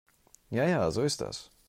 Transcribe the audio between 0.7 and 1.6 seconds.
so ist das.